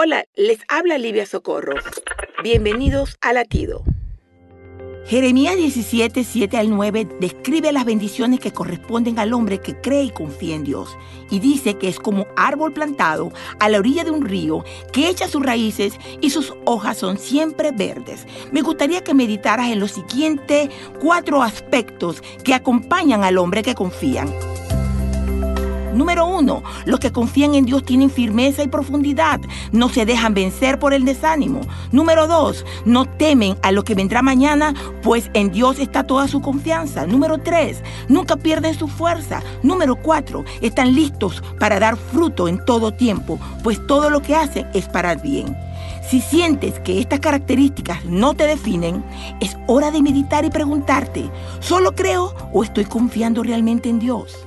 Hola, 0.00 0.26
les 0.36 0.60
habla 0.68 0.96
Livia 0.96 1.26
Socorro. 1.26 1.74
Bienvenidos 2.44 3.18
a 3.20 3.32
Latido. 3.32 3.82
Jeremías 5.06 5.56
17, 5.56 6.22
7 6.22 6.56
al 6.56 6.70
9 6.70 7.08
describe 7.18 7.72
las 7.72 7.84
bendiciones 7.84 8.38
que 8.38 8.52
corresponden 8.52 9.18
al 9.18 9.32
hombre 9.32 9.58
que 9.58 9.74
cree 9.80 10.04
y 10.04 10.10
confía 10.10 10.54
en 10.54 10.62
Dios. 10.62 10.96
Y 11.32 11.40
dice 11.40 11.78
que 11.78 11.88
es 11.88 11.98
como 11.98 12.28
árbol 12.36 12.72
plantado 12.72 13.32
a 13.58 13.68
la 13.68 13.78
orilla 13.80 14.04
de 14.04 14.12
un 14.12 14.24
río 14.24 14.64
que 14.92 15.08
echa 15.08 15.26
sus 15.26 15.42
raíces 15.42 15.94
y 16.20 16.30
sus 16.30 16.54
hojas 16.64 16.98
son 16.98 17.18
siempre 17.18 17.72
verdes. 17.72 18.24
Me 18.52 18.62
gustaría 18.62 19.02
que 19.02 19.14
meditaras 19.14 19.68
en 19.68 19.80
los 19.80 19.90
siguientes 19.90 20.68
cuatro 21.00 21.42
aspectos 21.42 22.22
que 22.44 22.54
acompañan 22.54 23.24
al 23.24 23.36
hombre 23.36 23.64
que 23.64 23.74
confían. 23.74 24.32
Número 25.98 26.26
uno, 26.26 26.62
los 26.86 27.00
que 27.00 27.10
confían 27.10 27.56
en 27.56 27.64
Dios 27.64 27.84
tienen 27.84 28.08
firmeza 28.08 28.62
y 28.62 28.68
profundidad, 28.68 29.40
no 29.72 29.88
se 29.88 30.06
dejan 30.06 30.32
vencer 30.32 30.78
por 30.78 30.94
el 30.94 31.04
desánimo. 31.04 31.60
Número 31.90 32.28
dos, 32.28 32.64
no 32.84 33.04
temen 33.04 33.56
a 33.62 33.72
lo 33.72 33.82
que 33.82 33.96
vendrá 33.96 34.22
mañana, 34.22 34.74
pues 35.02 35.28
en 35.34 35.50
Dios 35.50 35.80
está 35.80 36.04
toda 36.04 36.28
su 36.28 36.40
confianza. 36.40 37.04
Número 37.04 37.38
tres, 37.38 37.82
nunca 38.08 38.36
pierden 38.36 38.78
su 38.78 38.86
fuerza. 38.86 39.42
Número 39.64 39.96
cuatro, 39.96 40.44
están 40.60 40.94
listos 40.94 41.42
para 41.58 41.80
dar 41.80 41.96
fruto 41.96 42.46
en 42.46 42.64
todo 42.64 42.94
tiempo, 42.94 43.40
pues 43.64 43.84
todo 43.88 44.08
lo 44.08 44.22
que 44.22 44.36
hacen 44.36 44.68
es 44.74 44.86
para 44.86 45.16
bien. 45.16 45.56
Si 46.08 46.20
sientes 46.20 46.78
que 46.78 47.00
estas 47.00 47.18
características 47.18 48.04
no 48.04 48.34
te 48.34 48.46
definen, 48.46 49.04
es 49.40 49.56
hora 49.66 49.90
de 49.90 50.00
meditar 50.00 50.44
y 50.44 50.50
preguntarte, 50.50 51.28
¿solo 51.58 51.96
creo 51.96 52.36
o 52.52 52.62
estoy 52.62 52.84
confiando 52.84 53.42
realmente 53.42 53.88
en 53.88 53.98
Dios? 53.98 54.46